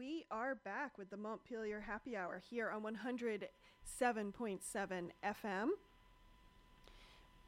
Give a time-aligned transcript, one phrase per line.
[0.00, 5.68] we are back with the Montpelier Happy Hour here on 107.7 FM.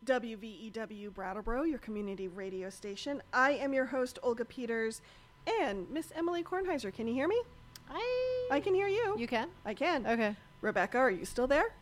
[0.04, 3.23] WVEW Brattleboro, your community radio station.
[3.32, 5.00] I am your host, Olga Peters,
[5.62, 6.93] and Miss Emilie Kornheiser.
[6.93, 7.41] Can you hear me?
[7.91, 9.16] I I can hear you.
[9.19, 9.48] You can?
[9.64, 10.07] I can.
[10.07, 10.37] Okay.
[10.61, 11.73] Rebecca, are you still there?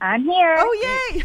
[0.00, 0.56] I'm here.
[0.58, 1.22] Oh, yay!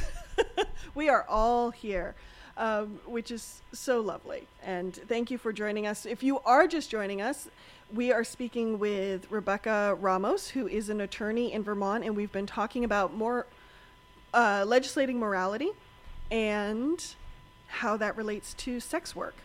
[0.94, 2.16] we are all here,
[2.58, 4.46] um, which is so lovely.
[4.62, 6.06] And thank you for joining us.
[6.06, 7.48] If you are just joining us,
[7.94, 12.48] we are speaking with Rebecca Ramos, who is an attorney in Vermont, and we've been
[12.48, 13.46] talking about more
[14.34, 15.70] uh, legislating morality
[16.32, 17.14] and
[17.68, 19.36] how that relates to sex work.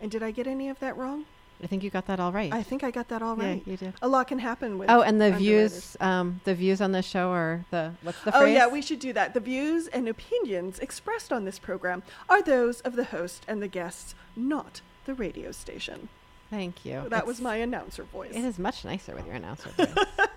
[0.00, 1.24] And did I get any of that wrong?
[1.62, 2.52] I think you got that all right.
[2.52, 3.62] I think I got that all right.
[3.64, 3.94] Yeah, you did.
[4.00, 7.30] A lot can happen with oh, and the views, um, the views on this show
[7.30, 8.54] are the what's the Oh, phrase?
[8.54, 9.34] yeah, we should do that.
[9.34, 13.66] The views and opinions expressed on this program are those of the host and the
[13.66, 16.08] guests, not the radio station.
[16.50, 17.04] Thank you.
[17.08, 18.32] That was my announcer voice.
[18.32, 19.92] It is much nicer with your announcer voice.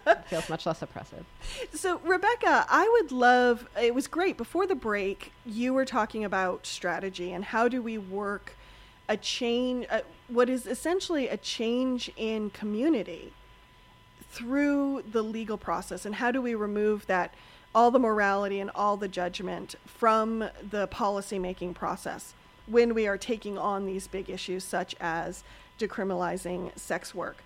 [0.05, 1.25] it feels much less oppressive.
[1.73, 4.35] So, Rebecca, I would love, it was great.
[4.37, 8.55] Before the break, you were talking about strategy and how do we work
[9.07, 13.31] a change, uh, what is essentially a change in community
[14.29, 17.33] through the legal process and how do we remove that
[17.73, 22.33] all the morality and all the judgment from the policymaking process
[22.67, 25.43] when we are taking on these big issues such as
[25.81, 27.37] decriminalizing sex work.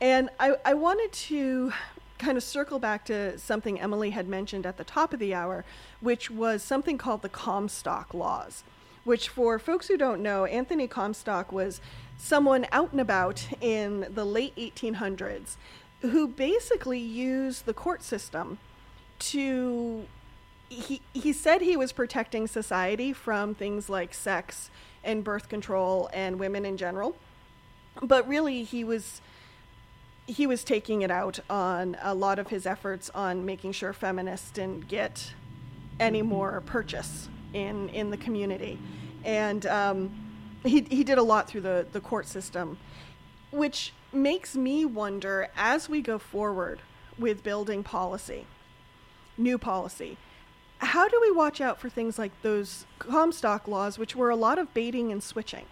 [0.00, 1.72] And I, I wanted to
[2.18, 5.64] kind of circle back to something emilie had mentioned at the top of the hour
[6.00, 8.64] which was something called the comstock laws
[9.04, 11.80] which for folks who don't know anthony comstock was
[12.16, 15.56] someone out and about in the late 1800s
[16.00, 18.58] who basically used the court system
[19.18, 20.06] to
[20.68, 24.70] he he said he was protecting society from things like sex
[25.04, 27.16] and birth control and women in general
[28.02, 29.20] but really he was
[30.26, 34.50] he was taking it out on a lot of his efforts on making sure feminists
[34.50, 35.32] didn't get
[36.00, 38.78] any more purchase in in the community.
[39.24, 40.26] And um,
[40.66, 42.78] he, he did a lot through the, the court system
[43.50, 46.80] which makes me wonder as we go forward
[47.18, 48.46] with building policy
[49.38, 50.16] new policy
[50.78, 54.58] how do we watch out for things like those comstock laws which were a lot
[54.58, 55.64] of baiting and switching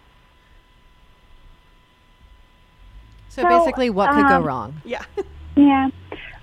[3.35, 4.81] So, So, basically, what could go um, wrong?
[4.85, 5.03] yeah
[5.57, 5.89] Yeah.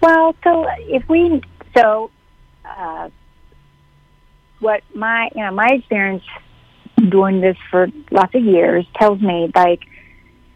[0.03, 1.41] Well, so if we
[1.75, 2.11] so
[2.67, 3.09] uh,
[4.61, 6.23] what my you know my experience
[7.09, 9.81] doing this for lots of years tells me like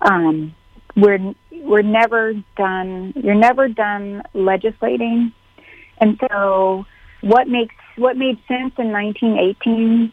[0.03, 0.55] um,
[0.95, 3.15] we're we're never done.
[3.17, 5.33] You're never done legislating,
[5.99, 6.85] and so
[7.23, 10.13] what makes what made sense in 1918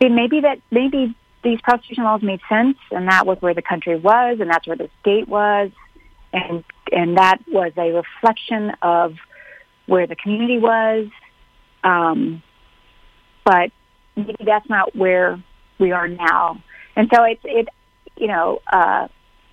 [0.00, 4.38] Maybe that maybe these prostitution laws made sense and that was where the country was
[4.40, 5.70] and that's where the state was
[6.32, 9.16] and and that was a reflection of
[9.86, 11.08] where the community was.
[11.84, 12.42] Um,
[13.44, 13.70] but
[14.16, 15.42] maybe that's not where
[15.78, 16.62] we are now.
[16.96, 17.68] And so it's it
[18.16, 19.08] you know uh,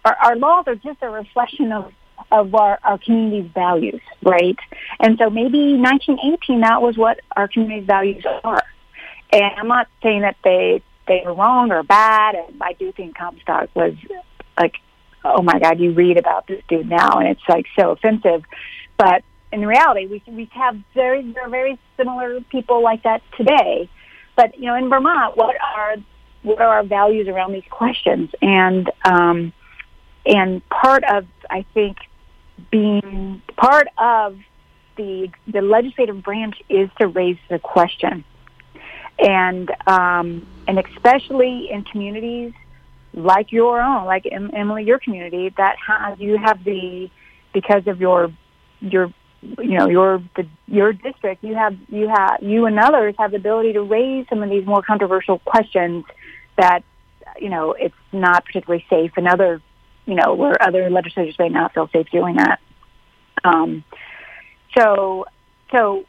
[0.06, 1.92] our, our laws are just a reflection of
[2.32, 4.58] of our, our community's values right?
[5.00, 8.64] And so maybe 1918 that was what our community's values are.
[9.32, 12.36] And I'm not saying that they they were wrong or bad.
[12.36, 13.96] And I do think Comstock was
[14.58, 14.76] like,
[15.26, 18.46] oh my God, you read about this dude now, and it's like so offensive.
[18.98, 23.90] But in reality, we we have very very similar people like that today.
[24.38, 25.98] But you know, in Vermont, what are
[26.44, 28.30] what are our values around these questions?
[28.42, 29.52] And um,
[30.26, 31.98] and part of I think
[32.72, 34.38] being part of
[34.96, 38.24] the the legislative branch is to raise the question
[39.20, 42.54] and um, and especially in communities
[43.16, 47.10] like your own, like Emilie, your community that has you have the
[47.56, 48.32] because of your
[48.80, 53.32] your you know your the your district you have you have you and others have
[53.32, 56.06] the ability to raise some of these more controversial questions
[56.56, 56.84] that
[57.40, 59.60] you know it's not particularly safe and other
[60.06, 62.60] you know where other legislators may not feel safe doing that.
[63.44, 63.84] Um,
[64.78, 65.26] so
[65.72, 66.06] so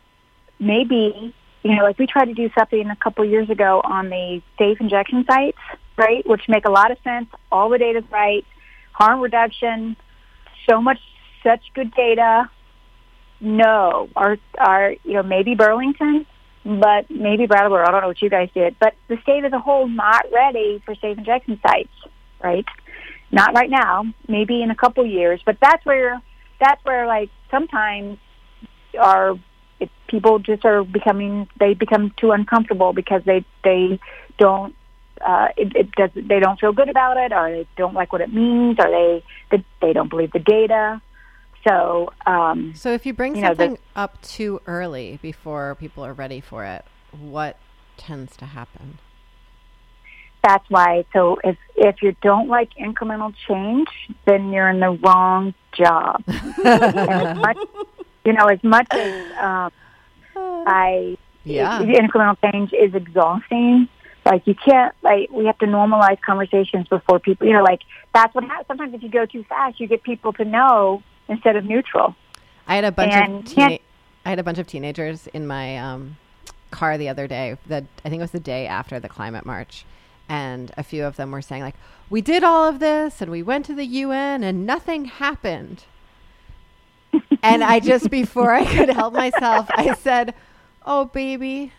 [0.58, 4.42] maybe you know, like we tried to do something a couple years ago on the
[4.58, 5.58] safe injection sites,
[5.96, 7.28] right, which make a lot of sense.
[7.52, 8.44] All the data's right,
[8.92, 9.96] harm reduction,
[10.68, 10.98] so much,
[11.42, 12.50] such good data.
[13.40, 16.26] No, our, our, you know, maybe Burlington,
[16.64, 17.86] but maybe Brattleboro.
[17.86, 20.82] I don't know what you guys did, but the state as a whole not ready
[20.84, 21.92] for safe injection sites,
[22.42, 22.66] right?
[23.30, 24.04] Not right now.
[24.28, 26.20] Maybe in a couple years, but that's where
[26.58, 28.18] that's where like sometimes
[28.98, 29.38] our
[30.10, 33.98] people just are becoming they become too uncomfortable because they they
[34.38, 34.74] don't
[35.26, 36.10] uh, it, it does.
[36.14, 39.24] They don't feel good about it, or they don't like what it means, or they
[39.50, 41.00] they, they don't believe the data.
[41.68, 46.04] So, um, So if you bring You know, the- something up too early before people
[46.06, 47.58] are ready for it, what
[47.98, 48.98] tends to happen?
[50.42, 51.04] that's why.
[51.12, 53.88] So if if you don't like incremental change,
[54.26, 56.24] then you're in the wrong job.
[57.36, 57.58] much,
[58.24, 59.70] you know, as much as um,
[60.70, 61.80] I Yeah.
[61.82, 63.88] incremental change is exhausting.
[64.24, 67.46] Like you can't like we have to normalize conversations before people.
[67.46, 67.80] You know, like
[68.14, 68.66] that's what happens.
[68.68, 72.14] Sometimes if you go too fast, you get people to know instead of neutral.
[72.66, 73.80] I had a bunch And of teena-
[74.24, 76.16] I had a bunch of teenagers in my um,
[76.70, 77.56] car the other day.
[77.66, 79.84] The I think it was the day after the climate march,
[80.28, 81.76] and a few of them were saying like,
[82.10, 85.84] "We did all of this, and we went to the UN, and nothing happened."
[87.42, 90.34] and I just before I could help myself, I said,
[90.84, 91.72] "Oh, baby,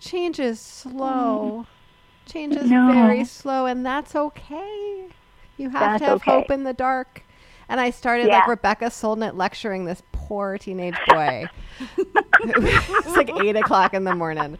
[0.00, 1.66] change is slow.
[1.66, 2.30] Mm.
[2.32, 2.92] Change is No.
[2.92, 5.06] very slow, and that's okay.
[5.56, 6.30] You have That's to have okay.
[6.30, 7.22] hope in the dark."
[7.68, 8.38] And I started Yeah.
[8.38, 11.46] like Rebecca Solnit lecturing this poor teenage boy.
[12.40, 14.56] it's like eight o'clock in the morning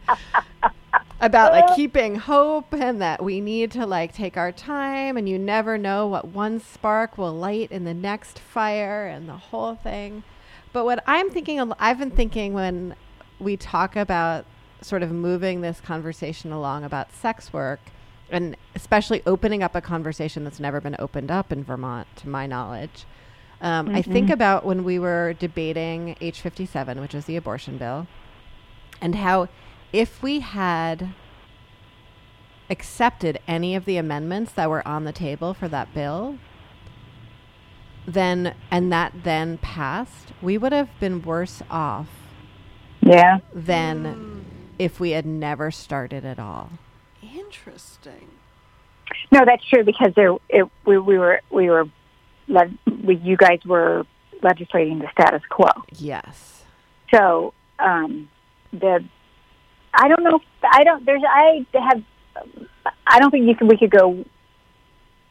[1.21, 5.37] about like keeping hope and that we need to like take our time and you
[5.37, 10.23] never know what one spark will light in the next fire and the whole thing.
[10.71, 12.95] But what I'm thinking, I've been thinking when
[13.39, 14.45] we talk about
[14.81, 17.79] sort of moving this conversation along about sex work
[18.31, 22.45] and especially opening up a conversation that's never been opened up in Vermont, to my
[22.45, 23.05] knowledge.
[23.61, 28.07] Um, I think about when we were debating H57, which is the abortion bill,
[29.01, 29.49] and how
[29.91, 31.09] if we had
[32.69, 36.37] accepted any of the amendments that were on the table for that bill,
[38.05, 42.09] then and that then passed, we would have been worse off
[43.09, 43.39] Yeah.
[43.53, 44.45] than
[44.77, 46.69] if we had never started at all.
[47.21, 48.29] Interesting.
[49.31, 51.85] No, that's true because there it, we, we were we were
[52.47, 54.05] le- we, you guys were
[54.43, 55.69] legislating the status quo.
[55.97, 56.63] Yes.
[57.13, 58.29] So um,
[58.71, 59.03] the
[59.93, 60.39] I don't know.
[60.63, 61.05] I don't.
[61.05, 61.23] There's.
[61.27, 62.03] I have.
[63.07, 63.67] I don't think you can.
[63.67, 64.23] We could go.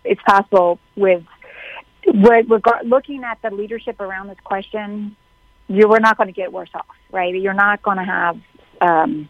[0.04, 1.22] It's possible with.
[2.06, 5.14] With regard, looking at the leadership around this question,
[5.68, 7.34] you we're not going to get worse off, right?
[7.34, 8.38] You're not going to have
[8.80, 9.28] um,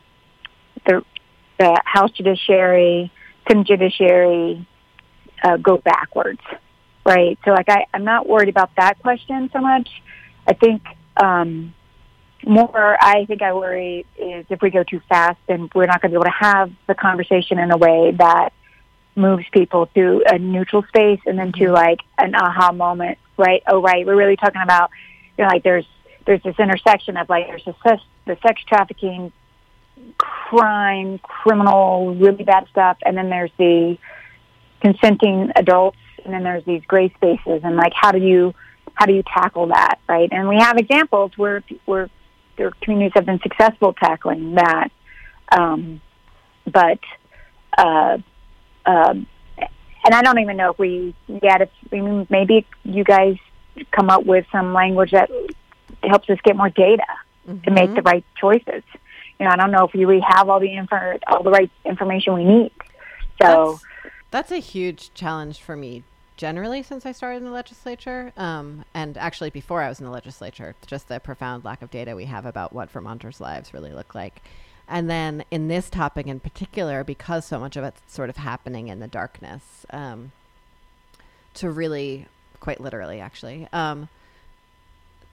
[0.86, 1.04] the
[1.58, 3.12] the House Judiciary,
[3.48, 4.66] Senate Judiciary
[5.42, 6.40] uh, go backwards,
[7.04, 7.38] right?
[7.44, 9.88] So, like, I, I'm not worried about that question so much.
[10.46, 10.82] I think
[11.16, 11.74] um,
[12.46, 16.12] more I think I worry is if we go too fast, then we're not going
[16.12, 18.52] to be able to have the conversation in a way that
[19.16, 23.62] moves people to a neutral space and then to like an aha moment, right?
[23.66, 24.90] Oh, right, we're really talking about,
[25.36, 25.86] you know, like there's
[26.28, 29.32] there's this intersection of like there's the sex, the sex trafficking,
[30.18, 33.96] crime, criminal, really bad stuff, and then there's the
[34.82, 38.54] consenting adults, and then there's these gray spaces, and like how do you
[38.92, 40.28] how do you tackle that, right?
[40.30, 42.10] And we have examples where where
[42.58, 44.90] their communities have been successful tackling that.
[45.50, 46.02] Um,
[46.70, 47.00] but,
[47.78, 48.18] uh,
[48.84, 49.26] um,
[50.04, 51.70] and I don't even know if we yet, if
[52.28, 53.36] maybe you guys
[53.92, 55.30] come up with some language that
[56.02, 57.04] helps us get more data
[57.64, 58.82] to make the right choices.
[59.38, 61.70] You know, I don't know if we really have all the info, all the right
[61.84, 62.72] information we need.
[63.40, 63.78] So,
[64.30, 66.02] That's, that's a huge challenge for me
[66.36, 68.32] generally since I started in the legislature.
[68.36, 72.14] Um, and actually, before I was in the legislature, just the profound lack of data
[72.16, 74.42] we have about what Vermonters' lives really look like.
[74.88, 78.88] And then in this topic in particular, because so much of it's sort of happening
[78.88, 80.32] in the darkness, um,
[81.54, 82.26] to really,
[82.60, 84.08] quite literally, actually, um,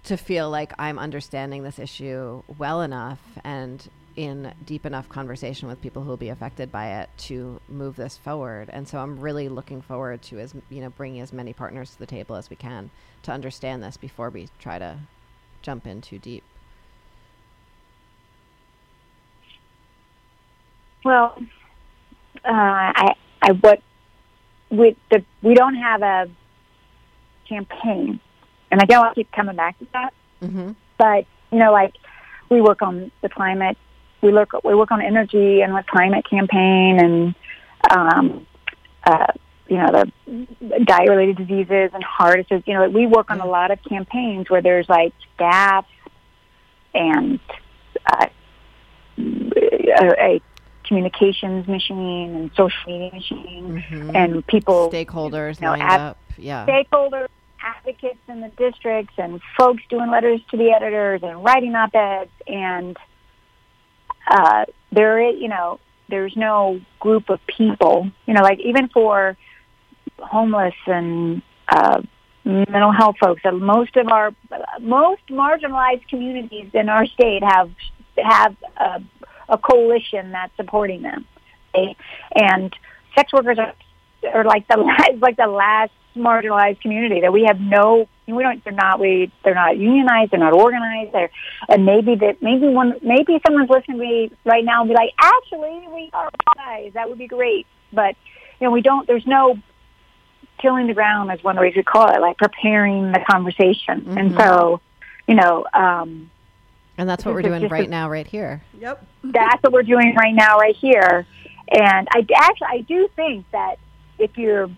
[0.05, 5.81] to feel like I'm understanding this issue well enough and in deep enough conversation with
[5.81, 8.69] people who will be affected by it to move this forward.
[8.71, 11.99] And so I'm really looking forward to as you know bringing as many partners to
[11.99, 12.89] the table as we can
[13.23, 14.99] to understand this before we try to
[15.61, 16.43] jump in too deep.
[21.05, 21.37] well,
[22.43, 23.79] uh, I, I, what,
[24.71, 26.29] with the, we don't have a
[27.47, 28.19] campaign,
[28.75, 30.13] and I know I keep coming back to that.
[30.41, 30.71] Mm-hmm.
[30.97, 31.95] but you know, like
[32.49, 33.77] we work on the climate,
[34.21, 37.35] we look we work on energy and the climate campaign, and
[37.89, 38.45] um,
[39.05, 39.27] uh,
[39.69, 42.63] you know the diet related diseases and heart disease.
[42.67, 45.85] You know, we work on a lot of campaigns where there's like staff
[46.93, 47.39] and
[48.05, 48.27] uh,
[49.17, 50.41] a, a
[50.83, 54.15] communications machine and social media machine Mm-hmm.
[54.15, 56.17] and people Stakeholders you know, up.
[56.37, 56.65] Yeah.
[56.65, 57.27] stakeholders,
[57.65, 62.31] advocates in the districts, and folks doing letters to the editors and writing op-eds.
[62.47, 62.95] And
[64.27, 69.35] uh, there is, you know, there's no group of people, you know, like even for
[70.19, 72.01] homeless and uh,
[72.45, 74.31] mental health folks, uh, most of our
[74.79, 77.71] most marginalized communities in our state have
[78.17, 79.01] have a,
[79.49, 81.25] a coalition that's supporting them,
[82.35, 82.75] and
[83.15, 83.73] sex workers are
[84.33, 88.63] are like the last, like the last marginalized community that we have no we don't
[88.63, 91.29] they're not we they're not unionized they're not organized they're
[91.67, 95.11] and maybe that maybe one maybe someone's listening to me right now and be like
[95.19, 96.29] actually we are
[96.65, 96.91] guys.
[96.93, 97.67] That would be great.
[97.93, 98.15] But
[98.59, 99.57] you know we don't there's no
[100.61, 104.01] tilling the ground is one way to call it like preparing the conversation.
[104.01, 104.17] Mm-hmm.
[104.17, 104.81] and so
[105.27, 106.31] you know um
[106.97, 108.63] and that's what we're doing right a, now right here.
[108.79, 109.05] Yep.
[109.25, 111.27] That's what we're doing right now right here.
[111.69, 113.77] And i actually i do think that
[114.17, 114.69] if you're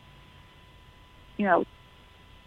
[1.37, 1.65] you know,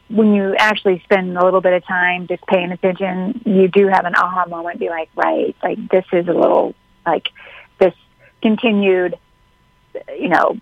[0.09, 4.05] when you actually spend a little bit of time just paying attention, you do have
[4.05, 4.81] an aha moment.
[4.81, 6.75] Be like, right, like this is a little
[7.07, 7.29] like
[7.79, 7.95] this
[8.43, 9.17] continued,
[10.19, 10.59] you know,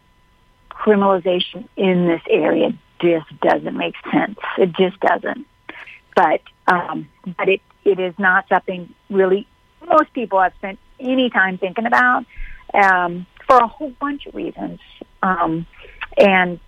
[0.70, 4.38] criminalization in this area just doesn't make sense.
[4.58, 5.46] It just doesn't.
[6.14, 7.08] But um,
[7.38, 9.46] but it it is not something really
[9.88, 12.26] most people have spent any time thinking about
[12.74, 14.80] um, for a whole bunch of reasons.
[15.22, 15.66] Um,
[16.18, 16.60] and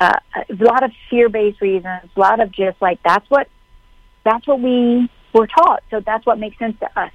[0.00, 3.48] uh, a lot of fear-based reasons, a lot of just like that's what
[4.24, 7.12] that's what we were taught, so that's what makes sense to us.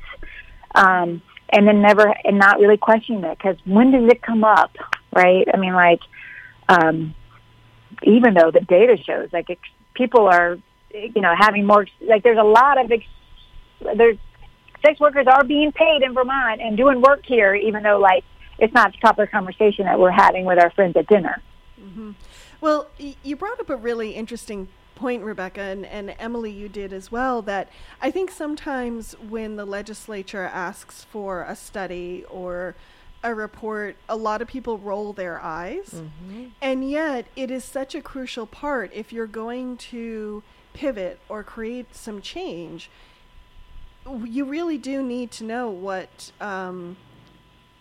[0.76, 4.72] Um, and then never and not really questioning it because when does it come up,
[5.14, 5.48] right?
[5.52, 6.02] I mean, like
[6.68, 7.16] um,
[8.04, 9.62] even though the data shows like ex-
[9.96, 10.58] people are
[10.94, 14.18] you know having more like there's a lot of ex- there's
[14.86, 18.24] sex workers are being paid in Vermont and doing work here, even though like
[18.60, 21.42] it's not the proper conversation that we're having with our friends at dinner.
[21.82, 22.12] Mm-hmm.
[22.62, 27.12] Well, you brought up a really interesting point, Rebecca, and, and Emilie, you did as
[27.12, 27.70] well, that
[28.02, 32.76] I think sometimes when the legislature asks for a study or
[33.24, 35.90] a report, a lot of people roll their eyes.
[35.96, 36.46] Mm-hmm.
[36.62, 40.44] And yet, it is such a crucial part if you're going to
[40.74, 42.90] pivot or create some change.
[44.24, 46.98] You really do need to know what um,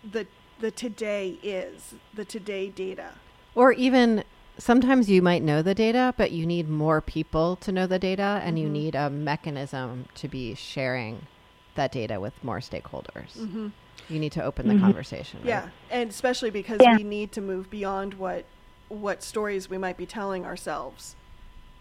[0.09, 0.27] the
[0.59, 3.11] the today is, the today data.
[3.59, 4.23] Or even
[4.57, 8.39] sometimes you might know the data, but you need more people to know the data,
[8.41, 8.63] and mm-hmm.
[8.63, 11.27] you need a mechanism to be sharing
[11.75, 13.37] that data with more stakeholders.
[13.37, 13.67] Mm-hmm.
[14.07, 14.85] You need to open the mm-hmm.
[14.85, 15.41] conversation.
[15.41, 15.49] Right?
[15.49, 16.95] Yeah, and especially because yeah.
[16.95, 18.45] we need to move beyond what
[18.87, 21.17] what stories we might be telling ourselves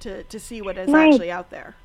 [0.01, 1.13] to to see what is right.
[1.13, 1.77] actually out there.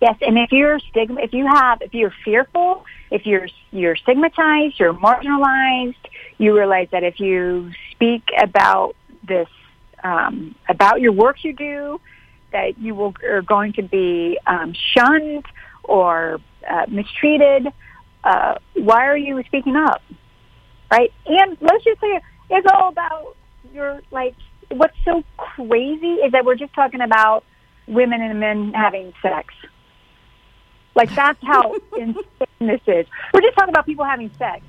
[0.00, 4.80] Yes, and if you're stigma, if you have, if you're fearful, if you're you're stigmatized,
[4.80, 6.06] you're marginalized,
[6.38, 8.96] you realize that if you speak about
[9.30, 9.48] this
[10.04, 12.00] um, about your work you do,
[12.52, 15.46] that you will, are going to be um, shunned
[15.84, 17.68] or uh, mistreated.
[18.22, 20.02] Uh, why are you speaking up?
[20.90, 21.12] Right?
[21.26, 22.20] And let's just say
[22.50, 23.36] it's all about
[23.72, 24.34] your, like,
[24.70, 27.44] what's so crazy is that we're just talking about
[27.86, 29.54] women and men having sex.
[30.94, 32.24] Like, that's how insane
[32.58, 33.06] this is.
[33.32, 34.62] We're just talking about people having sex.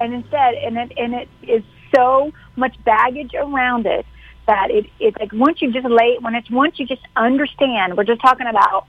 [0.00, 1.62] And instead, and it, and it is
[1.94, 4.06] so much baggage around it
[4.46, 8.04] that it, it's like once you just lay when it's once you just understand we're
[8.04, 8.86] just talking about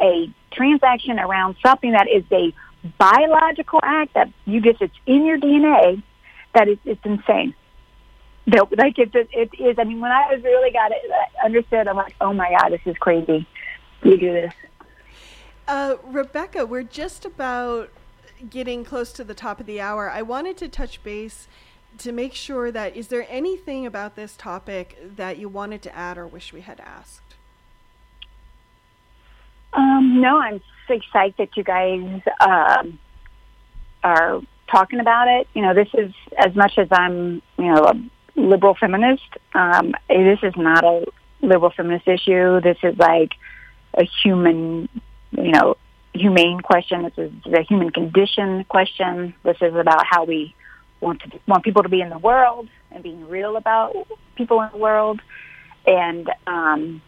[0.00, 2.52] a transaction around something that is a
[2.98, 6.02] biological act that you just it's in your DNA
[6.54, 7.54] that it's insane.
[8.46, 9.78] That like it it is.
[9.78, 12.70] I mean, when I was really got it I understood, I'm like, oh my god,
[12.70, 13.46] this is crazy.
[14.02, 14.54] You do this.
[15.66, 17.90] Uh, Rebecca, we're just about
[18.48, 20.08] getting close to the top of the hour.
[20.08, 21.46] I wanted to touch base
[21.98, 26.18] to make sure that is there anything about this topic that you wanted to add
[26.18, 27.34] or wish we had asked?
[29.72, 32.98] Um, no, I'm so excited that you guys um,
[34.02, 34.40] are
[34.70, 35.48] talking about it.
[35.54, 39.28] You know, this is as much as I'm, you know, a liberal feminist.
[39.54, 41.04] Um, this is not a
[41.42, 42.60] liberal feminist issue.
[42.60, 43.32] This is like
[43.94, 44.88] a human,
[45.32, 45.76] you know,
[46.14, 47.02] humane question.
[47.02, 49.34] This is the human condition question.
[49.42, 50.54] This is about how we
[51.00, 53.94] want to want people to be in the world and being real about
[54.36, 55.20] people in the world,
[55.86, 57.02] and um,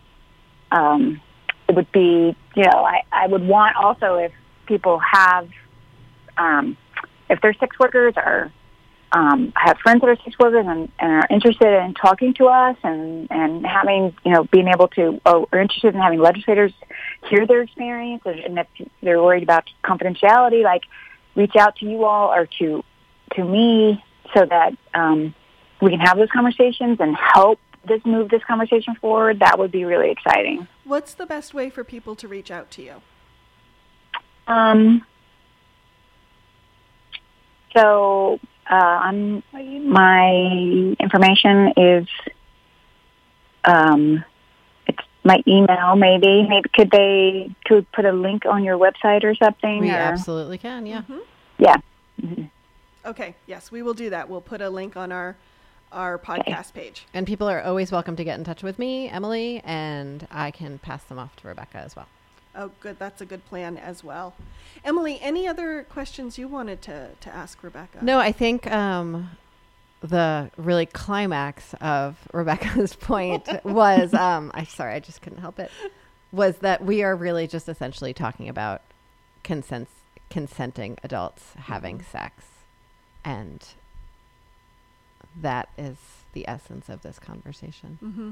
[0.70, 1.20] um,
[1.68, 4.32] it would be you know I, I would want also if
[4.66, 5.48] people have
[6.36, 6.76] um,
[7.28, 8.52] if they're sex workers or
[9.12, 12.76] um, have friends that are sex workers and, and are interested in talking to us
[12.82, 16.72] and, and having, you know, being able to, or are interested in having legislators
[17.28, 18.66] hear their experience and if
[19.02, 20.82] they're worried about confidentiality, like
[21.34, 22.84] reach out to you all or to
[23.34, 24.02] to me
[24.34, 25.34] so that um,
[25.80, 29.84] we can have those conversations and help this move this conversation forward, that would be
[29.84, 30.68] really exciting.
[30.84, 32.94] What's the best way for people to reach out to you?
[34.46, 35.06] Um,
[37.74, 38.38] so
[38.70, 42.08] uh, I'm, my information is
[43.64, 44.24] um,
[44.86, 45.96] it's my email.
[45.96, 49.80] Maybe maybe could they could put a link on your website or something?
[49.80, 49.94] We or?
[49.94, 50.86] absolutely can.
[50.86, 51.02] Yeah.
[51.02, 51.20] Mhm.
[51.58, 51.76] Yeah.
[52.20, 52.50] Mhm.
[53.04, 53.34] Okay.
[53.46, 54.28] Yes, we will do that.
[54.28, 55.36] We'll put a link on our
[55.92, 57.06] our podcast page.
[57.12, 60.78] And people are always welcome to get in touch with me, Emilie, and I can
[60.78, 62.06] pass them off to Rebecca as well.
[62.54, 62.98] Oh, good.
[62.98, 64.34] That's a good plan as well.
[64.84, 68.04] Emilie, any other questions you wanted to, to ask Rebecca?
[68.04, 69.30] No, I think um,
[70.00, 75.70] the really climax of Rebecca's point was um, I sorry, I just couldn't help it.
[76.32, 78.82] Was that we are really just essentially talking about
[79.42, 79.88] consent,
[80.28, 82.44] consenting adults having sex,
[83.24, 83.64] and
[85.40, 85.96] that is
[86.32, 87.98] the essence of this conversation.
[88.00, 88.30] hmm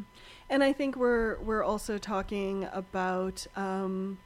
[0.50, 4.18] And I think we're we're also talking about um,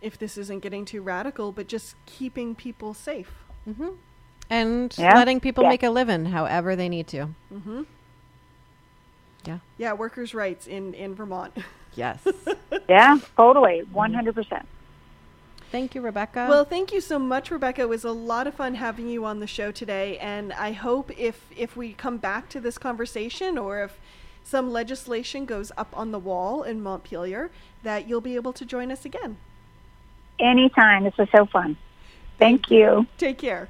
[0.00, 3.32] if this isn't getting too radical, but just keeping people safe.
[3.64, 3.90] hmm
[4.50, 5.14] And Yeah.
[5.14, 5.70] letting people Yeah.
[5.70, 7.26] make a living however they need to.
[7.48, 7.82] hmm
[9.44, 9.58] Yeah.
[9.78, 11.56] Yeah, workers' rights in in Vermont.
[11.96, 12.26] Yes.
[12.88, 14.66] Yeah, totally, one hundred percent.
[15.70, 16.46] Thank you, Rebecca.
[16.48, 17.82] Well, thank you so much, Rebecca.
[17.82, 21.10] It was a lot of fun having you on the show today, and I hope
[21.18, 23.98] if if we come back to this conversation or if
[24.44, 27.50] some legislation goes up on the wall in Montpelier,
[27.82, 29.38] that you'll be able to join us again.
[30.38, 31.04] Anytime.
[31.04, 31.76] This was so fun.
[32.38, 33.06] Thank you.
[33.18, 33.68] Take care.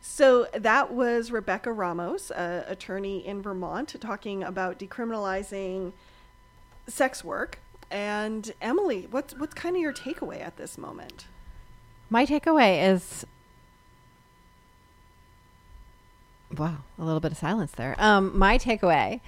[0.00, 5.92] So that was Rebecca Ramos, uh, attorney in Vermont, talking about decriminalizing
[6.86, 7.58] sex work.
[7.90, 11.26] And Emilie, what's what's kind of your takeaway at this moment?
[12.08, 13.26] My takeaway is
[16.56, 17.94] wow, a little bit of silence there.
[17.98, 19.20] Um, my takeaway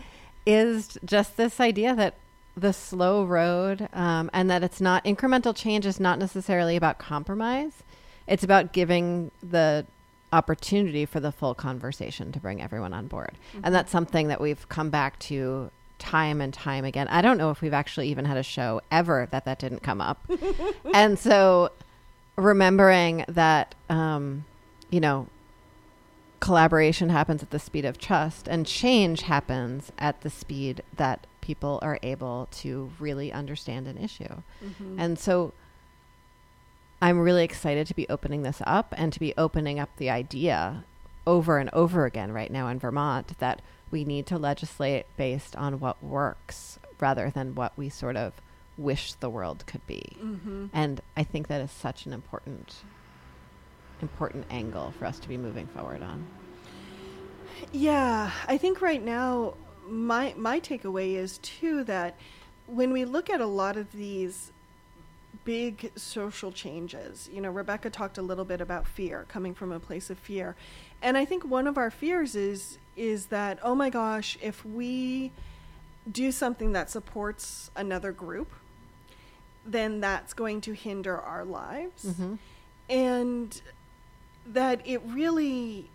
[0.47, 2.15] is just this idea that
[2.57, 7.83] the slow road um, and that it's not incremental change is not necessarily about compromise.
[8.27, 9.87] It's about giving the
[10.33, 13.33] opportunity for the full conversation to bring everyone on board.
[13.63, 15.71] And that's something that we've come back to
[16.03, 17.07] time and time again.
[17.09, 20.01] I don't know if we've actually even had a show ever that that didn't come
[20.01, 20.29] up.
[20.95, 21.71] and so
[22.37, 24.45] remembering that um,
[24.91, 25.27] you know
[26.41, 31.79] collaboration happens at the speed of trust and change happens at the speed that people
[31.83, 34.43] are able to really understand an issue
[34.99, 35.53] and so
[37.01, 40.83] i'm really excited to be opening this up and to be opening up the idea
[41.29, 43.63] over and over again right now in vermont that
[43.93, 48.33] we need to legislate based on what works rather than what we sort of
[48.77, 50.67] wish the world could be Mm-hmm.
[50.73, 52.75] and I think that is such an important,
[54.01, 56.25] important angle for us to be moving forward on.
[57.71, 59.55] Yeah, I think right now
[59.87, 62.17] my my takeaway is too that
[62.67, 64.53] when we look at a lot of these
[65.45, 69.81] big social changes, you know, Rebecca talked a little bit about fear coming from a
[69.81, 70.55] place of fear.
[71.01, 75.33] And I think one of our fears is is that oh my gosh, if we
[76.11, 78.51] do something that supports another group,
[79.65, 82.05] then that's going to hinder our lives.
[82.05, 82.35] Mm-hmm.
[82.89, 83.63] And
[84.47, 85.89] that it really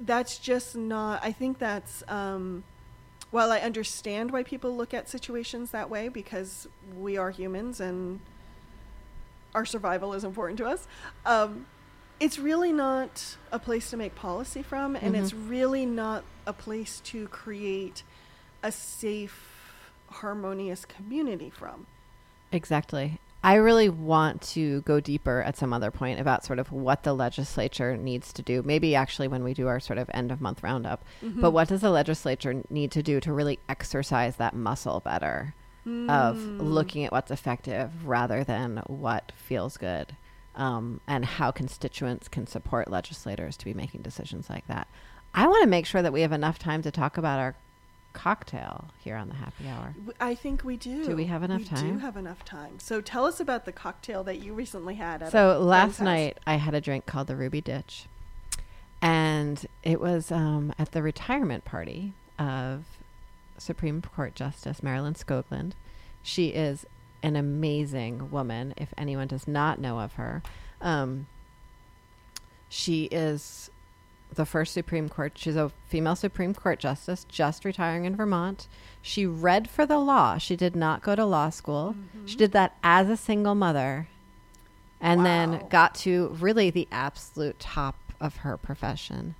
[0.00, 2.62] that's just not i think that's um
[3.30, 8.20] while i understand why people look at situations that way because we are humans and
[9.54, 10.86] our survival is important to us.
[11.26, 11.66] Um
[12.20, 16.98] it's really not a place to make policy from and it's really not a place
[17.00, 18.02] to create
[18.62, 21.86] a safe harmonious community from.
[22.50, 23.18] Exactly.
[23.42, 27.14] I really want to go deeper at some other point about sort of what the
[27.14, 28.62] legislature needs to do.
[28.64, 31.04] Maybe actually when we do our sort of end of month roundup.
[31.40, 35.54] But what does the legislature need to do to really exercise that muscle better
[36.10, 40.16] of looking at what's effective rather than what feels good?
[40.56, 44.88] Um, and how constituents can support legislators to be making decisions like that.
[45.32, 47.54] I want to make sure that we have enough time to talk about our
[48.12, 49.94] cocktail here on the happy hour.
[50.20, 51.04] I think we do.
[51.04, 51.86] Do we have enough we time?
[51.86, 52.78] We do have enough time.
[52.78, 55.22] So tell us about the cocktail that you recently had.
[55.22, 58.06] At So last night I had a drink called the Ruby Ditch,
[59.00, 62.84] and it was um, at the retirement party of
[63.56, 65.72] Supreme Court Justice Marilyn Skoglund.
[66.22, 66.86] She is
[67.22, 68.74] an amazing woman.
[68.76, 70.42] If anyone does not know of her,
[70.80, 71.26] um,
[72.68, 73.70] she is
[74.34, 75.32] the first Supreme Court.
[75.36, 78.68] She's a female Supreme Court justice, just retiring in Vermont.
[79.02, 80.38] She read for the law.
[80.38, 81.96] She did not go to law school.
[82.26, 82.38] She mm-hmm.
[82.38, 84.08] did that as a single mother
[85.00, 89.34] and then got to really the absolute top of her profession.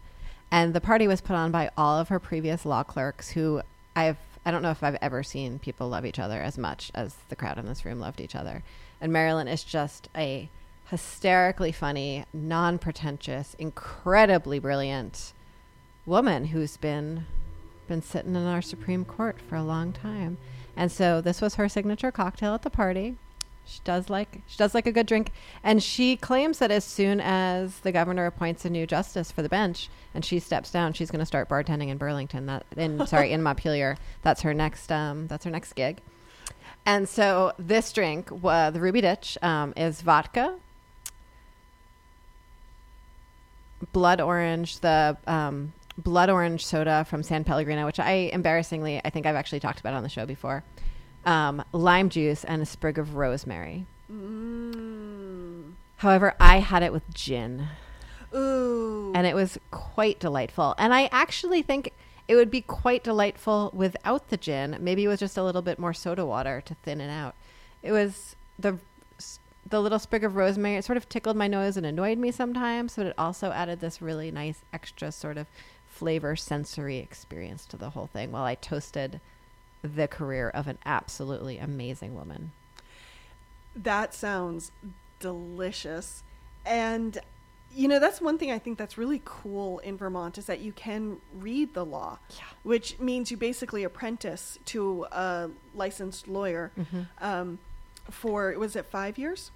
[0.51, 3.61] And the party was put on by all of her previous law clerks who
[3.95, 7.17] I've I don't know if I've ever seen people love each other as much as
[7.29, 8.63] the crowd in this room loved each other.
[8.99, 10.49] And Marilyn is just a
[10.91, 15.33] hysterically funny, non pretentious, incredibly brilliant
[16.07, 17.27] woman who's been
[17.87, 20.37] been sitting in our Supreme Court for a long time.
[20.77, 23.17] And so this was her signature cocktail at the party.
[23.65, 25.31] She does like she does like a good drink,
[25.63, 29.49] and she claims that as soon as the governor appoints a new justice for the
[29.49, 32.47] bench and she steps down, she's going to start bartending in Burlington.
[32.47, 33.99] That in sorry in Montpelier.
[34.23, 36.01] That's her next um, that's her next gig.
[36.87, 40.57] And so this drink, uh, the Ruby Ditch, um, is vodka,
[43.93, 49.27] blood orange, the um, blood orange soda from San Pellegrino, which I embarrassingly I think
[49.27, 50.65] I've actually talked about on the show before
[51.29, 53.87] um, lime juice, and a sprig of rosemary.
[54.11, 55.73] Mm.
[55.97, 57.69] However, I had it with gin,
[58.35, 59.13] Ooh.
[59.15, 60.75] and it was quite delightful.
[60.79, 61.93] And I actually think
[62.29, 65.93] it would be quite delightful without the gin, maybe with just a little bit more
[65.93, 67.35] soda water to thin it out.
[67.83, 68.79] It was the
[69.69, 70.77] the little sprig of rosemary.
[70.77, 74.01] It sort of tickled my nose and annoyed me sometimes, but it also added this
[74.01, 75.47] really nice extra sort of
[75.87, 79.21] flavor sensory experience to the whole thing while I toasted
[79.83, 82.53] the career of an absolutely amazing woman.
[83.77, 84.71] That sounds
[85.21, 86.23] delicious.
[86.65, 87.19] And
[87.75, 90.73] you know, that's one thing I think that's really cool in Vermont is that you
[90.73, 92.45] can read the law, Yeah.
[92.63, 97.03] which means you basically apprentice to a licensed lawyer Mm-hmm.
[97.21, 97.59] um,
[98.11, 99.51] for was it five years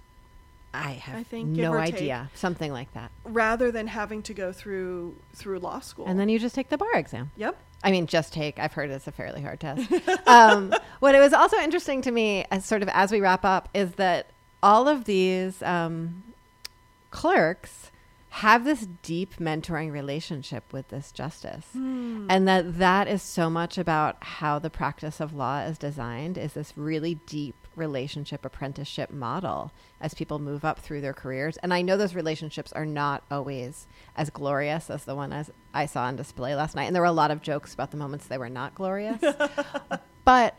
[0.73, 1.95] I have I think, no or take.
[1.95, 2.31] idea.
[2.33, 3.11] Something like that.
[3.23, 6.05] rather than having to go through through law school.
[6.07, 7.31] And then you just take the bar exam.
[7.35, 8.59] yep, I mean, just take.
[8.59, 9.91] I've heard it's a fairly hard test.
[10.27, 13.69] um, what it was also interesting to me, as sort of as we wrap up,
[13.73, 14.27] is that
[14.61, 16.23] all of these um,
[17.11, 17.91] clerks
[18.29, 24.17] have this deep mentoring relationship with this justice, and that that is so much about
[24.23, 26.37] how the practice of law is designed.
[26.37, 31.57] Is this really deep relationship apprenticeship model as people move up through their careers?
[31.57, 35.85] And I know those relationships are not always as glorious as the one as I
[35.85, 36.85] saw on display last night.
[36.85, 39.21] And there were a lot of jokes about the moments they were not glorious.
[40.25, 40.55] but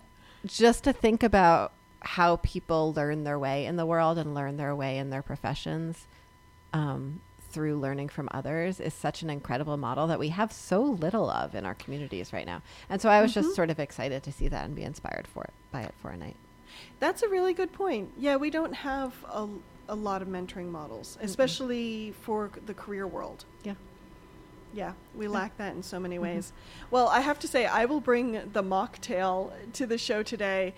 [0.46, 4.74] just to think about how people learn their way in the world and learn their
[4.74, 6.07] way in their professions
[6.72, 7.20] um,
[7.55, 11.55] through learning from others is such an incredible model that we have so little of
[11.55, 12.61] in our communities right now.
[12.90, 15.44] And so I was just sort of excited to see that and be inspired for
[15.44, 16.37] it by it for a night.
[17.01, 18.11] That's a really good point.
[18.18, 19.49] Yeah, we don't have a,
[19.88, 23.44] a lot of mentoring models, especially for the career world.
[23.62, 23.75] Yeah.
[24.73, 26.53] Yeah, we lack that in so many ways.
[26.90, 30.75] Well, I have to say, I will bring the mocktail to the show today.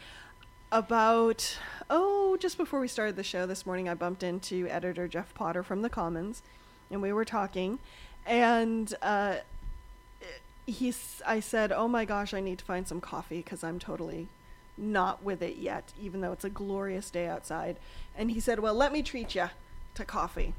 [0.72, 5.32] About, oh, just before we started the show this morning, I bumped into editor Jeff
[5.32, 6.42] Potter from The Commons,
[6.90, 7.78] and we were talking.
[8.26, 9.36] And uh,
[10.66, 14.26] he's, I said, oh my gosh, I need to find some coffee because I'm totally
[14.76, 17.76] not with it yet, even though it's a glorious day outside.
[18.16, 19.50] And he said, well, let me treat you
[19.94, 20.54] to coffee.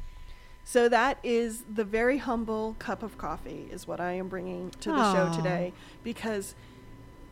[0.64, 4.90] So that is the very humble cup of coffee is what I am bringing to
[4.90, 5.72] the show today
[6.04, 6.56] because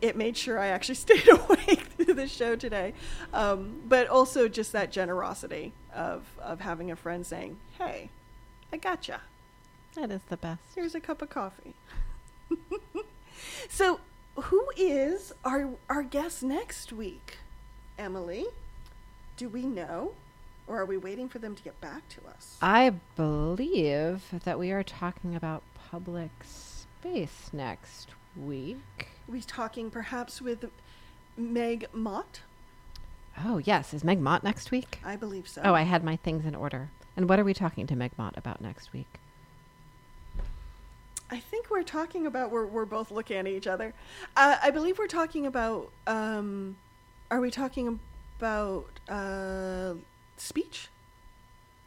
[0.01, 2.93] it made sure I actually stayed awake through the show today.
[3.33, 8.09] Um, but also just that generosity of, of having a friend saying, hey,
[8.71, 9.21] I gotcha.
[9.95, 10.61] That is the best.
[10.73, 11.73] Here's a cup of coffee.
[13.69, 13.99] so
[14.35, 17.37] who is our, our guest next week,
[17.97, 18.47] Emilie?
[19.37, 20.13] Do we know?
[20.67, 22.57] Or are we waiting for them to get back to us?
[22.61, 29.09] I believe that we are talking about public space next week.
[29.27, 30.65] We're talking perhaps with
[31.37, 32.41] Meg Mott?
[33.43, 33.93] Oh, yes.
[33.93, 34.99] Is Meg Mott next week?
[35.03, 35.61] I believe so.
[35.63, 36.89] Oh, I had my things in order.
[37.15, 39.19] And what are we talking to Meg Mott about next week?
[41.29, 43.93] I think we're talking about we're we're both looking at each other.
[44.37, 45.91] Uh, I believe we're talking about.
[46.07, 46.77] Um,
[47.31, 47.99] are we talking
[48.37, 49.95] about uh,
[50.37, 50.89] speech?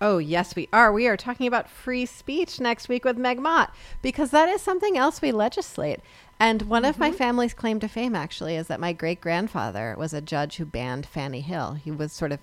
[0.01, 0.92] Oh, yes, we are.
[0.92, 4.96] We are talking about free speech next week with Meg Mott because that is something
[4.96, 6.01] else we legislate.
[6.38, 10.14] And one of my family's claim to fame, actually, is that my great grandfather was
[10.14, 11.74] a judge who banned Fanny Hill.
[11.74, 12.38] He was sort of,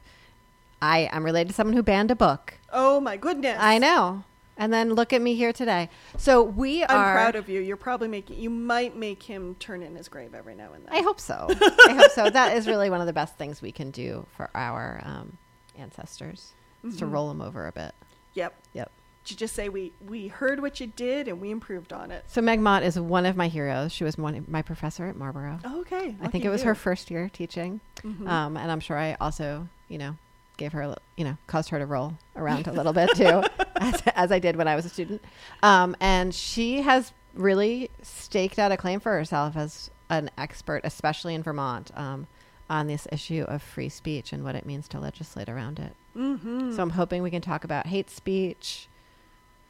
[0.81, 2.55] I, I'm related to someone who banned a book.
[2.73, 3.57] Oh my goodness!
[3.57, 4.25] I know.
[4.57, 5.89] And then look at me here today.
[6.17, 7.13] So we I'm are.
[7.13, 7.59] proud of you.
[7.59, 8.39] You're probably making.
[8.39, 10.93] You might make him turn in his grave every now and then.
[10.93, 11.47] I hope so.
[11.49, 12.29] I hope so.
[12.29, 15.37] That is really one of the best things we can do for our um,
[15.77, 16.53] ancestors,
[16.85, 17.93] is to roll them over a bit.
[18.33, 18.53] Yep.
[18.73, 18.91] Yep.
[19.25, 22.23] To just say we we heard what you did and we improved on it.
[22.27, 23.91] So Meg Mott is one of my heroes.
[23.91, 25.59] She was one my professor at Marlboro.
[25.65, 26.15] Okay.
[26.21, 26.67] I think it was you.
[26.67, 28.27] her first year teaching, Mhm.
[28.29, 30.15] um, and I'm sure I also, you know,
[30.57, 33.43] gave her, a you know, caused her to roll around a little bit too,
[33.75, 35.21] as, as I did when I was a student.
[35.63, 41.35] Um, and she has really staked out a claim for herself as an expert, especially
[41.35, 42.27] in Vermont, um,
[42.69, 45.93] on this issue of free speech and what it means to legislate around it.
[46.15, 46.73] Mm-hmm.
[46.73, 48.87] So I'm hoping we can talk about hate speech,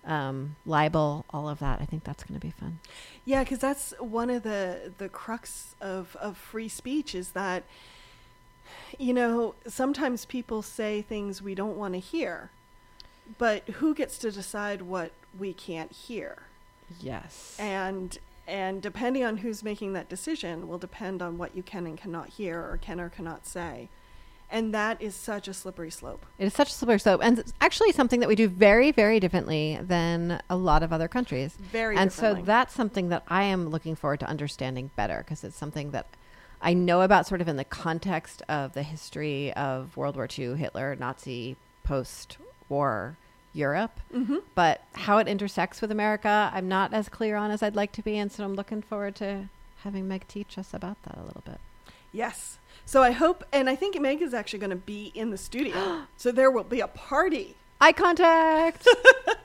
[0.06, 1.82] um, libel, all of that.
[1.82, 2.80] I think that's going to be fun.
[3.26, 7.64] Yeah, because that's one of the the crux of of free speech is that
[8.98, 12.52] you know sometimes people say things we don't want to hear,
[13.38, 16.44] but who gets to decide what we can't hear?
[17.00, 17.58] Yes.
[17.60, 21.98] And and depending on who's making that decision will depend on what you can and
[21.98, 23.90] cannot hear or can or cannot say.
[24.52, 26.24] And that is such a slippery slope.
[26.38, 29.20] It is such a slippery slope, and it's actually something that we do very, very
[29.20, 31.58] differently than a lot of other countries.
[31.72, 35.58] Very and so that's something that I am looking forward to understanding better because it's
[35.58, 36.06] something that
[36.66, 40.56] I know about sort of in the context of the history of World War II,
[40.56, 43.18] Hitler, Nazi, post-war
[43.54, 44.38] Europe, Mm-hmm.
[44.56, 48.02] but how it intersects with America, I'm not as clear on as I'd like to
[48.02, 49.48] be, and so I'm looking forward to
[49.84, 51.60] having Meg teach us about that a little bit.
[52.12, 52.58] Yes.
[52.86, 56.02] So I hope, and I think Meg is actually going to be in the studio.
[56.18, 57.56] so there will be a party.
[57.80, 58.88] Eye contact.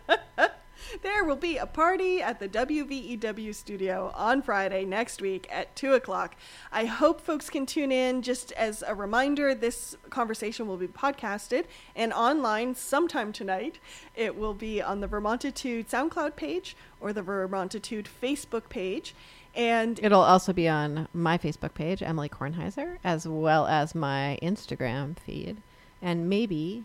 [1.02, 5.94] There will be a party at the WVEW studio on Friday next week at 2
[5.94, 6.34] o'clock.
[6.72, 8.22] I hope folks can tune in.
[8.22, 13.78] Just as a reminder, this conversation will be podcasted and online sometime tonight.
[14.14, 19.14] It will be on the Vermontitude SoundCloud page or the Vermontitude Facebook page.
[19.54, 25.18] And It'll also be on my Facebook page, Emilie Kornheiser, as well as my Instagram
[25.18, 25.58] feed.
[26.02, 26.84] And maybe,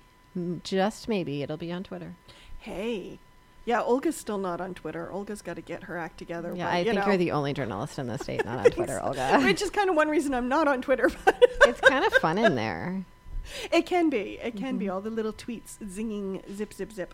[0.64, 2.16] just maybe, it'll be on Twitter.
[2.60, 3.20] hey,
[3.66, 5.12] yeah, Olga's still not on Twitter.
[5.12, 6.54] Olga's got to get her act together.
[6.56, 7.08] Yeah, but, I you think know.
[7.08, 9.42] you're the only journalist in the state not on Twitter, Olga.
[9.42, 11.10] Which is kind of one reason I'm not on Twitter.
[11.26, 13.04] But it's kind of fun in there.
[13.72, 14.40] It can be.
[14.42, 14.78] It can Mm-hmm.
[14.78, 14.90] be.
[14.90, 17.14] All the little tweets zinging, zip, zip, zip.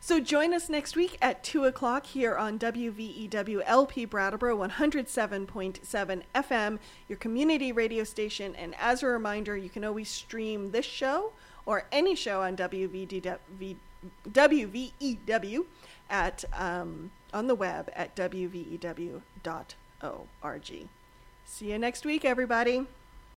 [0.00, 6.78] So join us next week at 2 o'clock here on WVEW LP Brattleboro 107.7 FM,
[7.08, 8.54] your community radio station.
[8.54, 11.32] And as a reminder, you can always stream this show
[11.64, 13.76] or any show on WVDW,
[14.28, 15.64] WVEW
[16.08, 19.22] at, um, on the web at wvew.org.
[21.48, 22.86] See you next week, everybody.